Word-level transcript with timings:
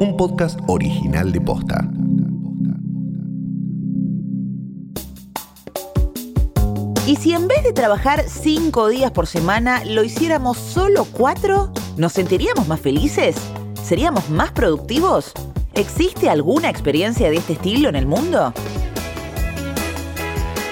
un 0.00 0.16
podcast 0.16 0.58
original 0.66 1.30
de 1.30 1.40
Posta. 1.42 1.86
¿Y 7.06 7.16
si 7.16 7.34
en 7.34 7.46
vez 7.48 7.62
de 7.62 7.74
trabajar 7.74 8.24
cinco 8.26 8.88
días 8.88 9.10
por 9.10 9.26
semana 9.26 9.84
lo 9.84 10.02
hiciéramos 10.02 10.56
solo 10.56 11.04
cuatro? 11.04 11.70
¿Nos 11.98 12.14
sentiríamos 12.14 12.66
más 12.66 12.80
felices? 12.80 13.36
¿Seríamos 13.82 14.30
más 14.30 14.52
productivos? 14.52 15.32
¿Existe 15.74 16.30
alguna 16.30 16.70
experiencia 16.70 17.28
de 17.28 17.36
este 17.36 17.52
estilo 17.52 17.90
en 17.90 17.96
el 17.96 18.06
mundo? 18.06 18.54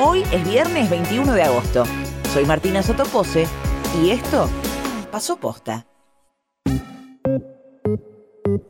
Hoy 0.01 0.23
es 0.33 0.43
viernes 0.49 0.89
21 0.89 1.35
de 1.35 1.43
agosto. 1.43 1.85
Soy 2.33 2.47
Martina 2.47 2.83
Sotopose 2.83 3.47
y 4.03 4.11
esto 4.11 4.49
pasó 5.13 5.37
posta. 5.37 5.87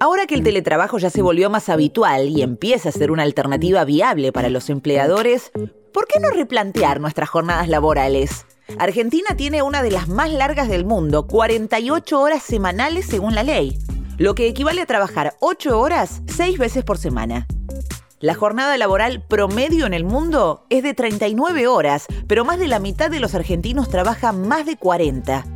Ahora 0.00 0.26
que 0.26 0.34
el 0.34 0.42
teletrabajo 0.42 0.98
ya 0.98 1.10
se 1.10 1.22
volvió 1.22 1.50
más 1.50 1.68
habitual 1.68 2.28
y 2.28 2.42
empieza 2.42 2.88
a 2.88 2.92
ser 2.92 3.10
una 3.10 3.22
alternativa 3.22 3.84
viable 3.84 4.32
para 4.32 4.48
los 4.48 4.70
empleadores, 4.70 5.50
¿por 5.92 6.06
qué 6.06 6.20
no 6.20 6.30
replantear 6.30 7.00
nuestras 7.00 7.28
jornadas 7.28 7.68
laborales? 7.68 8.46
Argentina 8.78 9.36
tiene 9.36 9.62
una 9.62 9.82
de 9.82 9.90
las 9.90 10.08
más 10.08 10.30
largas 10.30 10.68
del 10.68 10.84
mundo, 10.84 11.26
48 11.26 12.20
horas 12.20 12.42
semanales 12.42 13.06
según 13.06 13.34
la 13.34 13.42
ley, 13.42 13.78
lo 14.18 14.34
que 14.34 14.46
equivale 14.46 14.82
a 14.82 14.86
trabajar 14.86 15.36
8 15.40 15.80
horas 15.80 16.22
6 16.26 16.58
veces 16.58 16.84
por 16.84 16.98
semana. 16.98 17.46
La 18.20 18.34
jornada 18.34 18.76
laboral 18.76 19.22
promedio 19.22 19.86
en 19.86 19.94
el 19.94 20.04
mundo 20.04 20.66
es 20.70 20.82
de 20.82 20.92
39 20.92 21.68
horas, 21.68 22.06
pero 22.26 22.44
más 22.44 22.58
de 22.58 22.66
la 22.66 22.80
mitad 22.80 23.10
de 23.10 23.20
los 23.20 23.34
argentinos 23.34 23.88
trabajan 23.88 24.46
más 24.48 24.66
de 24.66 24.76
40. 24.76 25.46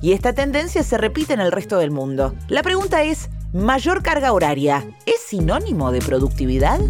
Y 0.00 0.12
esta 0.12 0.32
tendencia 0.32 0.82
se 0.84 0.96
repite 0.96 1.34
en 1.34 1.40
el 1.40 1.50
resto 1.50 1.78
del 1.78 1.90
mundo. 1.90 2.34
La 2.48 2.62
pregunta 2.62 3.02
es, 3.02 3.30
Mayor 3.54 4.02
carga 4.02 4.32
horaria, 4.32 4.84
¿es 5.06 5.20
sinónimo 5.20 5.92
de 5.92 6.00
productividad? 6.00 6.80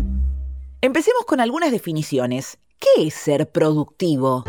Empecemos 0.80 1.26
con 1.26 1.40
algunas 1.40 1.70
definiciones. 1.70 2.56
¿Qué 2.78 3.08
es 3.08 3.12
ser 3.12 3.50
productivo? 3.50 4.44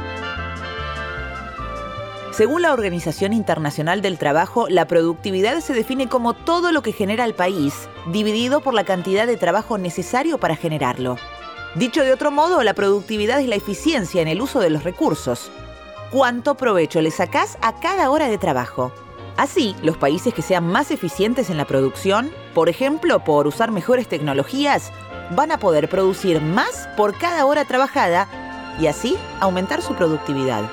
Según 2.31 2.61
la 2.61 2.71
Organización 2.71 3.33
Internacional 3.33 4.01
del 4.01 4.17
Trabajo, 4.17 4.69
la 4.69 4.87
productividad 4.87 5.59
se 5.59 5.73
define 5.73 6.07
como 6.07 6.33
todo 6.33 6.71
lo 6.71 6.81
que 6.81 6.93
genera 6.93 7.25
el 7.25 7.33
país, 7.33 7.89
dividido 8.13 8.61
por 8.61 8.73
la 8.73 8.85
cantidad 8.85 9.27
de 9.27 9.35
trabajo 9.35 9.77
necesario 9.77 10.37
para 10.37 10.55
generarlo. 10.55 11.17
Dicho 11.75 12.01
de 12.01 12.13
otro 12.13 12.31
modo, 12.31 12.63
la 12.63 12.73
productividad 12.73 13.41
es 13.41 13.49
la 13.49 13.55
eficiencia 13.55 14.21
en 14.21 14.29
el 14.29 14.41
uso 14.41 14.61
de 14.61 14.69
los 14.69 14.85
recursos. 14.85 15.51
¿Cuánto 16.11 16.55
provecho 16.55 17.01
le 17.01 17.11
sacás 17.11 17.57
a 17.61 17.77
cada 17.81 18.09
hora 18.09 18.29
de 18.29 18.37
trabajo? 18.37 18.93
Así, 19.37 19.75
los 19.83 19.97
países 19.97 20.33
que 20.33 20.41
sean 20.41 20.65
más 20.67 20.91
eficientes 20.91 21.49
en 21.49 21.57
la 21.57 21.65
producción, 21.65 22.31
por 22.53 22.69
ejemplo 22.69 23.23
por 23.23 23.47
usar 23.47 23.69
mejores 23.71 24.07
tecnologías, 24.07 24.93
van 25.31 25.51
a 25.51 25.59
poder 25.59 25.89
producir 25.89 26.39
más 26.39 26.87
por 26.95 27.17
cada 27.17 27.45
hora 27.45 27.65
trabajada 27.65 28.29
y 28.79 28.87
así 28.87 29.17
aumentar 29.41 29.81
su 29.81 29.93
productividad. 29.93 30.63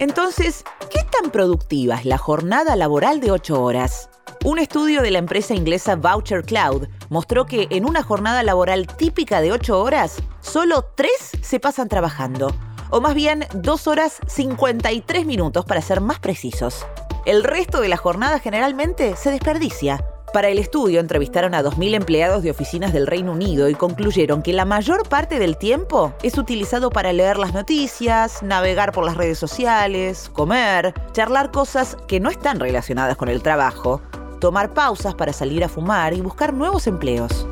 Entonces, 0.00 0.64
¿qué 0.90 1.04
tan 1.04 1.30
productiva 1.30 1.96
es 1.96 2.04
la 2.04 2.18
jornada 2.18 2.74
laboral 2.74 3.20
de 3.20 3.30
8 3.30 3.62
horas? 3.62 4.10
Un 4.44 4.58
estudio 4.58 5.02
de 5.02 5.10
la 5.10 5.18
empresa 5.18 5.54
inglesa 5.54 5.96
Voucher 5.96 6.44
Cloud 6.44 6.88
mostró 7.08 7.46
que 7.46 7.68
en 7.70 7.84
una 7.84 8.02
jornada 8.02 8.42
laboral 8.42 8.86
típica 8.86 9.40
de 9.40 9.52
8 9.52 9.80
horas, 9.80 10.16
solo 10.40 10.86
3 10.96 11.10
se 11.40 11.60
pasan 11.60 11.88
trabajando 11.88 12.52
o 12.90 13.00
más 13.00 13.14
bien 13.14 13.46
2 13.54 13.86
horas 13.86 14.18
53 14.26 15.26
minutos 15.26 15.64
para 15.64 15.82
ser 15.82 16.00
más 16.00 16.18
precisos. 16.18 16.86
El 17.26 17.44
resto 17.44 17.80
de 17.80 17.88
la 17.88 17.96
jornada 17.96 18.38
generalmente 18.38 19.16
se 19.16 19.30
desperdicia. 19.30 20.04
Para 20.32 20.48
el 20.48 20.58
estudio 20.58 21.00
entrevistaron 21.00 21.54
a 21.54 21.62
2.000 21.62 21.94
empleados 21.94 22.42
de 22.42 22.50
oficinas 22.50 22.92
del 22.92 23.06
Reino 23.06 23.32
Unido 23.32 23.68
y 23.68 23.74
concluyeron 23.74 24.42
que 24.42 24.52
la 24.52 24.66
mayor 24.66 25.08
parte 25.08 25.38
del 25.38 25.56
tiempo 25.56 26.12
es 26.22 26.36
utilizado 26.36 26.90
para 26.90 27.12
leer 27.12 27.38
las 27.38 27.54
noticias, 27.54 28.42
navegar 28.42 28.92
por 28.92 29.04
las 29.04 29.16
redes 29.16 29.38
sociales, 29.38 30.30
comer, 30.34 30.92
charlar 31.12 31.50
cosas 31.50 31.96
que 32.06 32.20
no 32.20 32.28
están 32.28 32.60
relacionadas 32.60 33.16
con 33.16 33.28
el 33.28 33.42
trabajo, 33.42 34.02
tomar 34.38 34.74
pausas 34.74 35.14
para 35.14 35.32
salir 35.32 35.64
a 35.64 35.68
fumar 35.68 36.12
y 36.12 36.20
buscar 36.20 36.52
nuevos 36.52 36.86
empleos. 36.86 37.46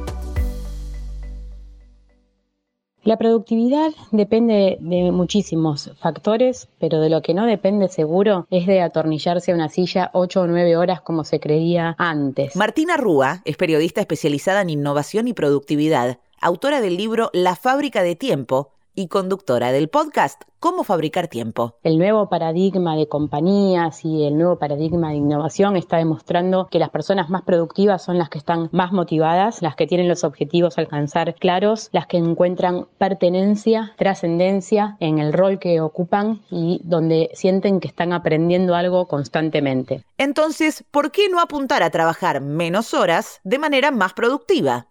La 3.06 3.17
productividad 3.17 3.93
depende 4.11 4.78
de 4.81 5.12
muchísimos 5.12 5.93
factores, 6.00 6.69
pero 6.81 6.99
de 6.99 7.09
lo 7.09 7.22
que 7.22 7.34
no 7.34 7.47
depende 7.47 7.87
seguro 7.87 8.49
es 8.50 8.67
de 8.67 8.81
atornillarse 8.83 9.53
a 9.53 9.55
una 9.55 9.69
silla 9.69 10.11
ocho 10.12 10.41
o 10.41 10.49
nueve 10.49 10.77
horas 10.77 11.03
como 11.03 11.22
se 11.22 11.39
creía 11.39 11.95
antes. 11.99 12.56
Martina 12.56 12.97
Rúa 12.97 13.43
es 13.45 13.56
periodista 13.56 14.00
especializada 14.00 14.62
en 14.62 14.71
innovación 14.71 15.28
y 15.28 15.34
productividad, 15.34 16.19
autora 16.41 16.81
del 16.81 16.97
libro 16.97 17.31
La 17.33 17.55
fábrica 17.55 18.03
de 18.03 18.16
tiempo, 18.16 18.72
y 18.97 19.07
conductora 19.09 19.71
del 19.71 19.89
podcast 19.89 20.43
Cómo 20.59 20.83
fabricar 20.83 21.29
tiempo. 21.29 21.77
El 21.84 21.99
nuevo 21.99 22.29
paradigma 22.29 22.97
de 22.97 23.07
compañías 23.07 24.05
y 24.05 24.25
el 24.25 24.37
nuevo 24.37 24.59
paradigma 24.59 25.11
de 25.11 25.17
innovación 25.17 25.77
está 25.77 25.99
demostrando 25.99 26.67
que 26.71 26.79
las 26.79 26.91
personas 26.91 27.29
más 27.29 27.43
productivas 27.43 28.03
son 28.03 28.19
las 28.19 28.31
que 28.31 28.39
están 28.39 28.69
más 28.73 28.91
motivadas, 28.91 29.61
las 29.62 29.77
que 29.77 29.87
tienen 29.87 30.09
los 30.09 30.25
objetivos 30.25 30.77
a 30.77 30.81
alcanzar 30.81 31.34
claros, 31.34 31.91
las 31.93 32.07
que 32.07 32.17
encuentran 32.17 32.89
pertenencia, 32.99 33.93
trascendencia 33.97 34.97
en 34.99 35.19
el 35.19 35.33
rol 35.33 35.59
que 35.59 35.81
ocupan 35.81 36.41
y 36.51 36.81
donde 36.83 37.31
sienten 37.34 37.78
que 37.78 37.89
están 37.89 38.13
aprendiendo 38.13 38.75
algo 38.75 39.07
constantemente. 39.07 40.03
Entonces, 40.19 40.84
¿por 40.91 41.13
qué 41.13 41.28
no 41.28 41.41
apuntar 41.41 41.83
a 41.83 41.91
trabajar 41.91 42.41
menos 42.41 42.95
horas 42.95 43.41
de 43.45 43.59
manera 43.59 43.91
más 43.91 44.15
productiva? 44.15 44.89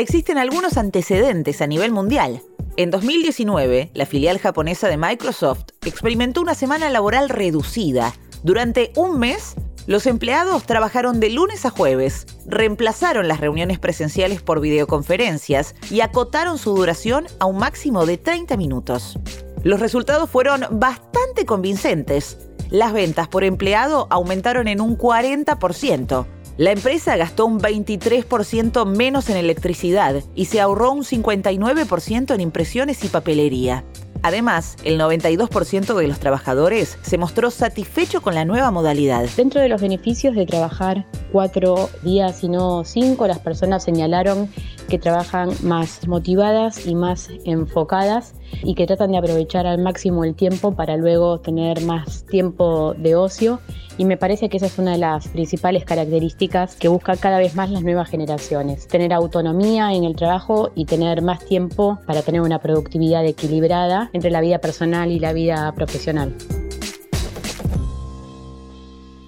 Existen 0.00 0.38
algunos 0.38 0.76
antecedentes 0.76 1.60
a 1.60 1.66
nivel 1.66 1.92
mundial. 1.92 2.42
En 2.76 2.90
2019, 2.90 3.90
la 3.94 4.06
filial 4.06 4.38
japonesa 4.38 4.88
de 4.88 4.96
Microsoft 4.96 5.64
experimentó 5.84 6.40
una 6.40 6.54
semana 6.54 6.88
laboral 6.90 7.28
reducida. 7.28 8.14
Durante 8.42 8.92
un 8.96 9.18
mes, 9.18 9.54
los 9.86 10.06
empleados 10.06 10.64
trabajaron 10.64 11.20
de 11.20 11.30
lunes 11.30 11.66
a 11.66 11.70
jueves, 11.70 12.26
reemplazaron 12.46 13.28
las 13.28 13.40
reuniones 13.40 13.78
presenciales 13.78 14.40
por 14.40 14.60
videoconferencias 14.60 15.74
y 15.90 16.00
acotaron 16.00 16.58
su 16.58 16.74
duración 16.74 17.26
a 17.38 17.46
un 17.46 17.58
máximo 17.58 18.06
de 18.06 18.16
30 18.16 18.56
minutos. 18.56 19.18
Los 19.62 19.80
resultados 19.80 20.30
fueron 20.30 20.64
bastante 20.70 21.44
convincentes. 21.44 22.38
Las 22.70 22.92
ventas 22.92 23.28
por 23.28 23.44
empleado 23.44 24.06
aumentaron 24.10 24.68
en 24.68 24.80
un 24.80 24.96
40%. 24.96 26.26
La 26.56 26.72
empresa 26.72 27.16
gastó 27.16 27.46
un 27.46 27.60
23% 27.60 28.84
menos 28.84 29.30
en 29.30 29.36
electricidad 29.36 30.22
y 30.34 30.46
se 30.46 30.60
ahorró 30.60 30.92
un 30.92 31.04
59% 31.04 32.34
en 32.34 32.40
impresiones 32.40 33.04
y 33.04 33.08
papelería. 33.08 33.84
Además, 34.22 34.76
el 34.84 35.00
92% 35.00 35.94
de 35.94 36.08
los 36.08 36.18
trabajadores 36.18 36.98
se 37.02 37.16
mostró 37.16 37.50
satisfecho 37.50 38.20
con 38.20 38.34
la 38.34 38.44
nueva 38.44 38.70
modalidad. 38.70 39.26
Dentro 39.36 39.60
de 39.62 39.68
los 39.68 39.80
beneficios 39.80 40.34
de 40.34 40.44
trabajar 40.44 41.06
cuatro 41.32 41.88
días 42.02 42.44
y 42.44 42.48
no 42.48 42.84
cinco, 42.84 43.26
las 43.26 43.38
personas 43.38 43.82
señalaron 43.82 44.50
que 44.88 44.98
trabajan 44.98 45.50
más 45.62 46.06
motivadas 46.06 46.86
y 46.86 46.94
más 46.94 47.30
enfocadas 47.44 48.34
y 48.62 48.74
que 48.74 48.86
tratan 48.86 49.12
de 49.12 49.18
aprovechar 49.18 49.66
al 49.66 49.78
máximo 49.78 50.24
el 50.24 50.34
tiempo 50.34 50.72
para 50.72 50.96
luego 50.96 51.40
tener 51.40 51.82
más 51.82 52.24
tiempo 52.24 52.94
de 52.96 53.16
ocio 53.16 53.60
y 54.00 54.06
me 54.06 54.16
parece 54.16 54.48
que 54.48 54.56
esa 54.56 54.64
es 54.64 54.78
una 54.78 54.92
de 54.92 54.98
las 54.98 55.28
principales 55.28 55.84
características 55.84 56.74
que 56.76 56.88
buscan 56.88 57.18
cada 57.18 57.38
vez 57.38 57.54
más 57.54 57.70
las 57.70 57.82
nuevas 57.82 58.08
generaciones. 58.08 58.88
Tener 58.88 59.12
autonomía 59.12 59.92
en 59.92 60.04
el 60.04 60.16
trabajo 60.16 60.70
y 60.74 60.86
tener 60.86 61.20
más 61.20 61.44
tiempo 61.44 61.98
para 62.06 62.22
tener 62.22 62.40
una 62.40 62.60
productividad 62.60 63.26
equilibrada 63.26 64.08
entre 64.14 64.30
la 64.30 64.40
vida 64.40 64.58
personal 64.58 65.10
y 65.10 65.18
la 65.18 65.34
vida 65.34 65.70
profesional. 65.72 66.34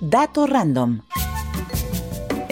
Dato 0.01 0.47
random. 0.47 1.01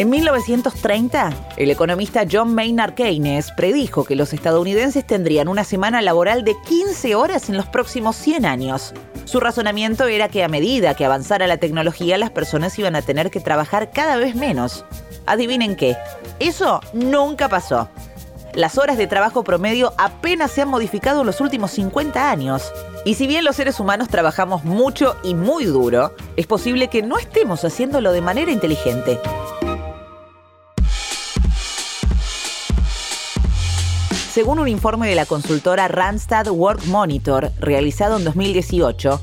En 0.01 0.09
1930, 0.09 1.31
el 1.59 1.71
economista 1.71 2.25
John 2.27 2.55
Maynard 2.55 2.95
Keynes 2.95 3.53
predijo 3.55 4.03
que 4.03 4.17
los 4.17 4.33
estadounidenses 4.33 5.07
tendrían 5.07 5.47
una 5.47 5.63
semana 5.63 6.01
laboral 6.01 6.43
de 6.43 6.57
15 6.67 7.15
horas 7.15 7.51
en 7.51 7.59
los 7.59 7.67
próximos 7.67 8.17
100 8.17 8.47
años. 8.47 8.95
Su 9.27 9.41
razonamiento 9.41 10.07
era 10.07 10.31
que 10.31 10.43
a 10.43 10.49
medida 10.49 10.95
que 10.95 11.05
avanzara 11.05 11.47
la 11.47 11.59
tecnología, 11.59 12.17
las 12.17 12.31
personas 12.31 12.79
iban 12.79 12.97
a 12.97 13.03
tener 13.03 13.31
que 13.31 13.41
trabajar 13.41 13.91
cada 13.91 14.17
vez 14.17 14.35
menos. 14.35 14.87
Adivinen 15.27 15.77
qué, 15.77 15.99
eso 16.39 16.81
nunca 16.95 17.51
pasó. 17.51 17.91
Las 18.55 18.79
horas 18.79 18.97
de 18.97 19.07
trabajo 19.07 19.45
promedio 19.45 19.93
apenas 19.99 20.51
se 20.51 20.63
han 20.63 20.69
modificado 20.71 21.21
en 21.21 21.27
los 21.27 21.43
últimos 21.43 21.73
50 21.73 22.31
años. 22.31 22.73
Y 23.05 23.17
si 23.17 23.27
bien 23.27 23.45
los 23.45 23.57
seres 23.57 23.79
humanos 23.79 24.09
trabajamos 24.09 24.65
mucho 24.65 25.19
y 25.23 25.35
muy 25.35 25.67
duro, 25.67 26.15
es 26.37 26.47
posible 26.47 26.89
que 26.89 27.03
no 27.03 27.19
estemos 27.19 27.67
haciéndolo 27.67 28.13
de 28.13 28.23
manera 28.23 28.51
inteligente. 28.51 29.21
Según 34.41 34.59
un 34.59 34.69
informe 34.69 35.07
de 35.07 35.15
la 35.15 35.27
consultora 35.27 35.87
Randstad 35.87 36.49
Work 36.49 36.87
Monitor 36.87 37.53
realizado 37.59 38.17
en 38.17 38.25
2018, 38.25 39.21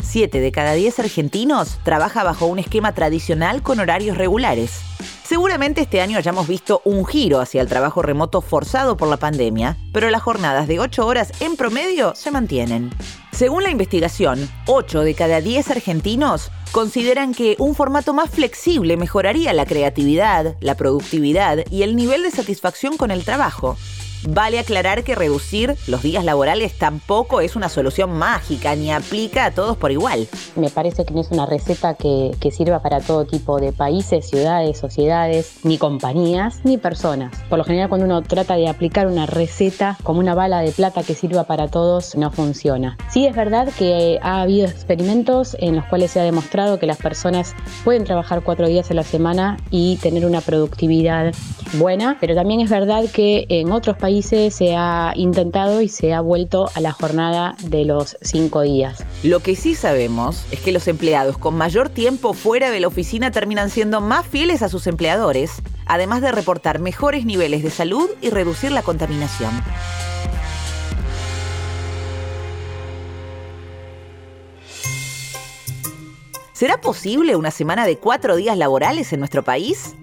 7 0.00 0.38
de 0.38 0.52
cada 0.52 0.74
10 0.74 1.00
argentinos 1.00 1.80
trabaja 1.82 2.22
bajo 2.22 2.46
un 2.46 2.60
esquema 2.60 2.94
tradicional 2.94 3.62
con 3.62 3.80
horarios 3.80 4.16
regulares. 4.16 4.82
Seguramente 5.24 5.80
este 5.80 6.00
año 6.00 6.16
hayamos 6.16 6.46
visto 6.46 6.80
un 6.84 7.04
giro 7.04 7.40
hacia 7.40 7.60
el 7.60 7.66
trabajo 7.66 8.02
remoto 8.02 8.40
forzado 8.40 8.96
por 8.96 9.08
la 9.08 9.16
pandemia, 9.16 9.78
pero 9.92 10.10
las 10.10 10.22
jornadas 10.22 10.68
de 10.68 10.78
8 10.78 11.08
horas 11.08 11.32
en 11.40 11.56
promedio 11.56 12.14
se 12.14 12.30
mantienen. 12.30 12.90
Según 13.32 13.64
la 13.64 13.70
investigación, 13.70 14.48
8 14.66 15.00
de 15.00 15.14
cada 15.14 15.40
10 15.40 15.72
argentinos 15.72 16.52
consideran 16.70 17.34
que 17.34 17.56
un 17.58 17.74
formato 17.74 18.14
más 18.14 18.30
flexible 18.30 18.96
mejoraría 18.96 19.52
la 19.54 19.66
creatividad, 19.66 20.54
la 20.60 20.76
productividad 20.76 21.64
y 21.68 21.82
el 21.82 21.96
nivel 21.96 22.22
de 22.22 22.30
satisfacción 22.30 22.96
con 22.96 23.10
el 23.10 23.24
trabajo. 23.24 23.76
Vale 24.28 24.60
aclarar 24.60 25.02
que 25.02 25.16
reducir 25.16 25.74
los 25.88 26.02
días 26.02 26.24
laborales 26.24 26.78
tampoco 26.78 27.40
es 27.40 27.56
una 27.56 27.68
solución 27.68 28.12
mágica 28.12 28.76
ni 28.76 28.92
aplica 28.92 29.46
a 29.46 29.50
todos 29.50 29.76
por 29.76 29.90
igual. 29.90 30.28
Me 30.54 30.70
parece 30.70 31.04
que 31.04 31.12
no 31.12 31.20
es 31.20 31.30
una 31.32 31.44
receta 31.44 31.94
que, 31.94 32.32
sirva 32.52 32.82
para 32.82 33.00
todo 33.00 33.24
tipo 33.24 33.58
de 33.58 33.72
países, 33.72 34.28
ciudades, 34.28 34.78
sociedades, 34.78 35.60
ni 35.64 35.78
compañías, 35.78 36.60
ni 36.64 36.76
personas. 36.76 37.32
Por 37.48 37.58
lo 37.58 37.64
general 37.64 37.88
cuando 37.88 38.04
uno 38.04 38.22
trata 38.22 38.56
de 38.56 38.68
aplicar 38.68 39.06
una 39.06 39.24
receta 39.24 39.96
como 40.02 40.20
una 40.20 40.34
bala 40.34 40.60
de 40.60 40.70
plata 40.70 41.02
que 41.02 41.14
sirva 41.14 41.44
para 41.44 41.68
todos, 41.68 42.14
no 42.14 42.30
funciona. 42.30 42.98
Sí 43.10 43.26
es 43.26 43.34
verdad 43.34 43.70
que 43.76 44.20
ha 44.22 44.42
habido 44.42 44.66
experimentos 44.66 45.56
en 45.58 45.76
los 45.76 45.86
cuales 45.86 46.10
se 46.10 46.20
ha 46.20 46.24
demostrado 46.24 46.78
que 46.78 46.86
las 46.86 46.98
personas 46.98 47.54
pueden 47.84 48.04
trabajar 48.04 48.42
cuatro 48.42 48.68
días 48.68 48.90
a 48.90 48.94
la 48.94 49.02
semana 49.02 49.56
y 49.70 49.96
tener 49.96 50.26
una 50.26 50.42
productividad 50.42 51.32
buena, 51.74 52.18
pero 52.20 52.34
también 52.34 52.60
es 52.60 52.68
verdad 52.68 53.04
que 53.12 53.46
en 53.48 53.72
otros 53.72 53.96
países 53.96 54.11
se 54.20 54.76
ha 54.76 55.14
intentado 55.16 55.80
y 55.80 55.88
se 55.88 56.12
ha 56.12 56.20
vuelto 56.20 56.68
a 56.74 56.80
la 56.82 56.92
jornada 56.92 57.56
de 57.62 57.86
los 57.86 58.18
cinco 58.20 58.60
días. 58.60 59.02
Lo 59.22 59.40
que 59.40 59.56
sí 59.56 59.74
sabemos 59.74 60.44
es 60.50 60.60
que 60.60 60.72
los 60.72 60.86
empleados 60.88 61.38
con 61.38 61.54
mayor 61.54 61.88
tiempo 61.88 62.34
fuera 62.34 62.70
de 62.70 62.80
la 62.80 62.88
oficina 62.88 63.30
terminan 63.30 63.70
siendo 63.70 64.02
más 64.02 64.26
fieles 64.26 64.60
a 64.62 64.68
sus 64.68 64.86
empleadores, 64.86 65.62
además 65.86 66.20
de 66.20 66.32
reportar 66.32 66.78
mejores 66.78 67.24
niveles 67.24 67.62
de 67.62 67.70
salud 67.70 68.10
y 68.20 68.28
reducir 68.28 68.72
la 68.72 68.82
contaminación. 68.82 69.52
¿Será 76.52 76.80
posible 76.80 77.34
una 77.34 77.50
semana 77.50 77.86
de 77.86 77.96
cuatro 77.96 78.36
días 78.36 78.56
laborales 78.56 79.12
en 79.12 79.20
nuestro 79.20 79.42
país? 79.42 79.96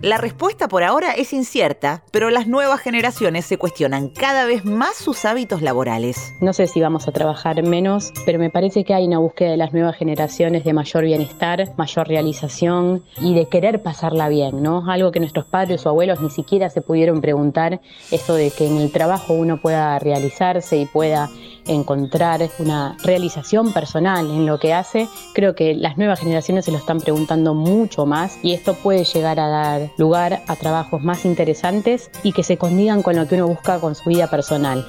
La 0.00 0.18
respuesta 0.18 0.66
por 0.66 0.82
ahora 0.82 1.12
es 1.12 1.32
incierta, 1.32 2.02
pero 2.10 2.28
las 2.28 2.48
nuevas 2.48 2.80
generaciones 2.80 3.46
se 3.46 3.58
cuestionan 3.58 4.08
cada 4.08 4.44
vez 4.44 4.64
más 4.64 4.96
sus 4.96 5.24
hábitos 5.24 5.62
laborales. 5.62 6.34
No 6.40 6.52
sé 6.52 6.66
si 6.66 6.80
vamos 6.80 7.06
a 7.06 7.12
trabajar 7.12 7.62
menos, 7.62 8.12
pero 8.26 8.40
me 8.40 8.50
parece 8.50 8.84
que 8.84 8.92
hay 8.92 9.06
una 9.06 9.18
búsqueda 9.18 9.52
de 9.52 9.56
las 9.56 9.72
nuevas 9.72 9.96
generaciones 9.96 10.64
de 10.64 10.72
mayor 10.72 11.04
bienestar, 11.04 11.72
mayor 11.76 12.08
realización 12.08 13.04
y 13.20 13.34
de 13.34 13.48
querer 13.48 13.82
pasarla 13.82 14.28
bien, 14.28 14.62
¿no? 14.62 14.90
Algo 14.90 15.12
que 15.12 15.20
nuestros 15.20 15.46
padres 15.46 15.86
o 15.86 15.90
abuelos 15.90 16.20
ni 16.20 16.30
siquiera 16.30 16.68
se 16.70 16.82
pudieron 16.82 17.20
preguntar, 17.20 17.80
esto 18.10 18.34
de 18.34 18.50
que 18.50 18.66
en 18.66 18.78
el 18.78 18.90
trabajo 18.90 19.32
uno 19.32 19.60
pueda 19.60 19.98
realizarse 20.00 20.76
y 20.76 20.86
pueda 20.86 21.30
encontrar 21.66 22.48
una 22.58 22.96
realización 23.02 23.72
personal 23.72 24.30
en 24.30 24.46
lo 24.46 24.58
que 24.58 24.72
hace, 24.72 25.08
creo 25.34 25.54
que 25.54 25.74
las 25.74 25.96
nuevas 25.96 26.20
generaciones 26.20 26.64
se 26.64 26.72
lo 26.72 26.78
están 26.78 27.00
preguntando 27.00 27.54
mucho 27.54 28.06
más 28.06 28.38
y 28.42 28.54
esto 28.54 28.74
puede 28.74 29.04
llegar 29.04 29.40
a 29.40 29.48
dar 29.48 29.90
lugar 29.98 30.42
a 30.46 30.56
trabajos 30.56 31.02
más 31.02 31.24
interesantes 31.24 32.10
y 32.22 32.32
que 32.32 32.42
se 32.42 32.58
condigan 32.58 33.02
con 33.02 33.16
lo 33.16 33.26
que 33.26 33.36
uno 33.36 33.48
busca 33.48 33.80
con 33.80 33.94
su 33.94 34.08
vida 34.08 34.28
personal. 34.28 34.86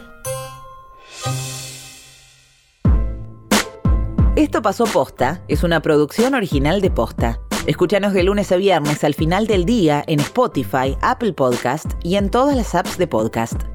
Esto 4.35 4.61
pasó 4.61 4.83
posta, 4.83 5.41
es 5.47 5.63
una 5.63 5.81
producción 5.81 6.35
original 6.35 6.81
de 6.81 6.91
posta. 6.91 7.39
Escúchanos 7.67 8.13
de 8.13 8.23
lunes 8.23 8.51
a 8.51 8.57
viernes 8.57 9.03
al 9.03 9.13
final 9.13 9.47
del 9.47 9.65
día 9.65 10.03
en 10.07 10.19
Spotify, 10.19 10.97
Apple 11.01 11.33
Podcast 11.33 11.93
y 12.03 12.15
en 12.17 12.29
todas 12.29 12.55
las 12.55 12.75
apps 12.75 12.97
de 12.97 13.07
podcast. 13.07 13.74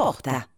posta. 0.00 0.49